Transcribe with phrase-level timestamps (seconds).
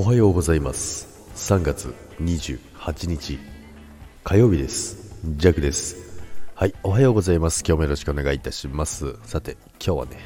[0.00, 1.06] おはようございます。
[1.34, 3.38] 3月28日
[4.24, 5.20] 火曜日です。
[5.36, 6.22] ジャックです。
[6.54, 7.62] はいおはようございます。
[7.66, 9.18] 今日もよろしくお願いいたします。
[9.24, 10.16] さて今日はね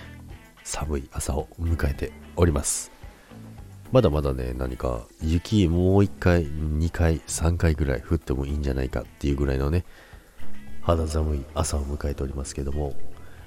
[0.63, 2.93] 寒い朝を迎えております。
[3.91, 9.85] まだまだね何か雪もう1回2回3回ぐらい降ってもいいんじゃないかっていうぐらいのね
[10.83, 12.95] 肌寒い朝を迎えておりますけども、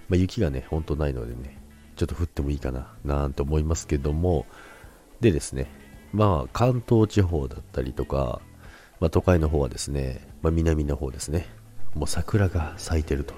[0.10, 1.58] まあ、雪がねほんとないのでね
[1.96, 4.46] ちょっと降ってもいいかななんて思いますけども
[5.22, 8.42] でですねまあ関東地方だったりとか、
[9.00, 11.48] まあ、都会の方はですね、まあ、南の方ですね
[11.94, 13.34] もう桜が咲いてると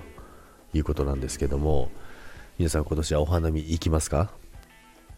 [0.74, 1.90] いうことなんですけども
[2.58, 4.32] 皆さん今年はお花見行きますか？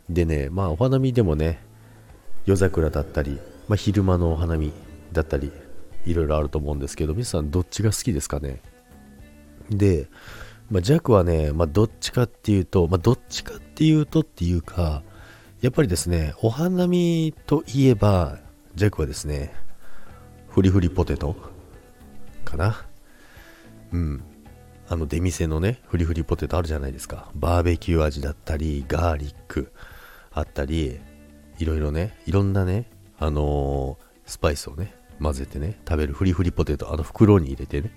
[0.10, 1.60] でねまあお花見でもね
[2.46, 4.72] 夜桜だったり、まあ、昼間のお花見
[5.12, 5.52] だったり
[6.06, 8.62] いろいろあると思うんですけど皆さんどっちが好きですかね？
[9.70, 10.08] で、
[10.70, 15.04] まあ、弱はね、まあ、どっちかっていうと、まあ、どっちかっていうとっていうか
[15.62, 18.40] やっぱりですね、お花見といえば、
[18.74, 19.54] ジャックはですね、
[20.50, 21.36] フリフリポテト
[22.44, 22.84] かな。
[23.94, 24.24] うん。
[24.90, 27.30] あの出店のね、フリフリポテトあるじゃないですか。
[27.36, 29.72] バーベキュー味だったり、ガーリック
[30.32, 31.00] あったり、
[31.60, 32.90] いろいろね、いろんなね、
[33.20, 37.96] あのー、スパイスをね、混ぜてね、食べるフリフリポテト、あの袋に入れてね、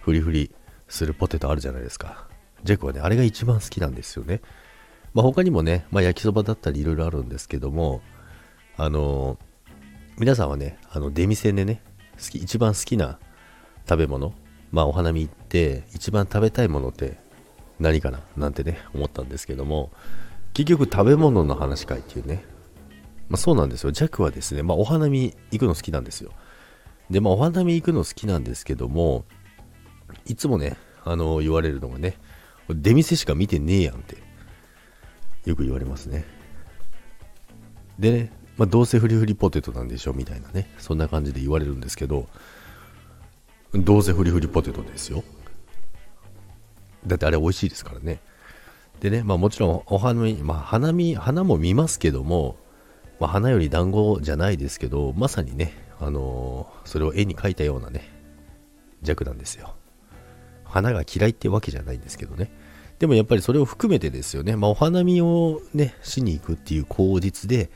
[0.00, 0.52] フリフリ
[0.86, 2.28] するポテトあるじゃないですか。
[2.62, 4.42] ジェックはね、あれが一番好きなんですよね。
[5.12, 8.00] まあ、他にもね、まあ、焼きそばだったりいろいろあるんですけども、
[8.76, 9.38] あの、
[10.18, 11.82] 皆さんはね、あの出店でね、
[12.18, 13.18] 好き、一番好きな
[13.88, 14.34] 食べ物、
[14.70, 17.18] まあお花見行って一番食べたいものって
[17.78, 19.90] 何かななんてね、思ったんですけども、
[20.52, 22.44] 結局食べ物の話かいっていうね、
[23.28, 23.92] まあそうなんですよ。
[23.92, 26.32] ジャックはですね、まあお花見行くの好きなんですよ。
[27.08, 29.24] で、まあお花見行くの好きなんですけども、
[30.26, 32.18] いつもね、あの、言われるのがね、
[32.68, 34.16] 出店しか見てねえやんって
[35.44, 36.24] よく言われますね。
[37.98, 42.28] でね、まあ、どうせフリフリポテトなんでしょみたいなね、そんな感じで言われるんですけど、
[43.72, 45.22] どうせフリフリポテトですよ。
[47.06, 48.20] だってあれ美味しいですからね。
[49.00, 52.56] でね、まあもちろんお花見、まあ花見、花も見ますけども、
[53.18, 58.08] まあ、花より団子じゃないですけど、まさにね、あのー、それを絵に描いたようなね、
[59.02, 59.74] 弱なんですよ。
[60.70, 62.50] 花が嫌いってわけじゃないんですけどね。
[62.98, 67.70] でもやっぱりそれを含めてですよね、まあ、お花見をね、しに行くっていう口実で、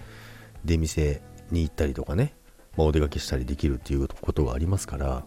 [0.65, 2.35] 出店に行ったりとかね、
[2.77, 5.25] まあ、お出かけしたりできるっていうことがありますから、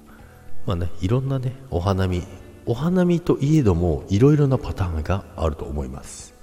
[0.65, 2.23] まあね、いろんなね、お花見、
[2.65, 6.35] お花見といえども、いろいろなパターンがあると思います。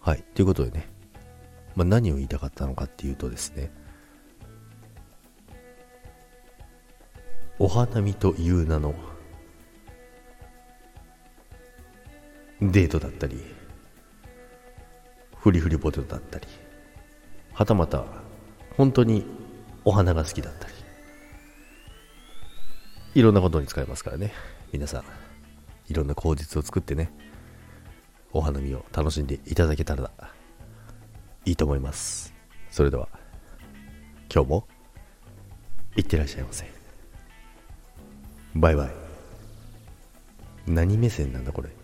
[0.00, 0.88] はい、ということでね、
[1.74, 3.72] まあ、何を言いたかったのかっていうとですね、
[7.58, 8.94] お花見という名の
[12.60, 13.42] デートだったり
[15.36, 16.46] フリフリポテトだったり
[17.54, 18.04] はたまた
[18.76, 19.24] 本当に
[19.84, 20.74] お花が好きだったり
[23.14, 24.32] いろんなことに使えますからね。
[24.72, 25.04] 皆さん
[25.88, 27.10] いろんな口実を作ってね
[28.32, 30.10] お花見を楽しんでいただけたら
[31.44, 32.32] いいと思います。
[32.70, 33.08] それでは
[34.32, 34.68] 今日も
[35.96, 36.70] いってらっしゃいませ。
[38.54, 38.90] バイバイ。
[40.66, 41.79] 何目線なんだこれ。